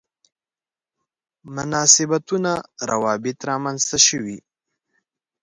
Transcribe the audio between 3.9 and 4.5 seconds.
شوي.